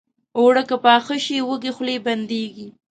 [0.39, 2.67] اوړه که پاخه شي، وږې خولې بندېږي